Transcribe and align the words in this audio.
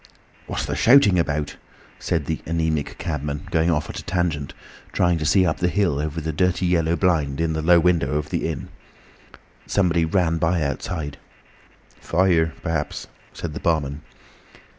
"What's 0.47 0.65
the 0.65 0.75
shouting 0.75 1.19
about!" 1.19 1.57
said 1.99 2.25
the 2.25 2.41
anaemic 2.47 2.97
cabman, 2.97 3.45
going 3.51 3.69
off 3.69 3.87
at 3.87 3.99
a 3.99 4.03
tangent, 4.03 4.51
trying 4.91 5.19
to 5.19 5.27
see 5.27 5.45
up 5.45 5.57
the 5.57 5.67
hill 5.67 5.99
over 5.99 6.19
the 6.19 6.31
dirty 6.33 6.65
yellow 6.65 6.95
blind 6.95 7.39
in 7.39 7.53
the 7.53 7.61
low 7.61 7.79
window 7.79 8.17
of 8.17 8.31
the 8.31 8.47
inn. 8.49 8.69
Somebody 9.67 10.03
ran 10.05 10.39
by 10.39 10.63
outside. 10.63 11.19
"Fire, 11.99 12.51
perhaps," 12.63 13.05
said 13.31 13.53
the 13.53 13.59
barman. 13.59 14.01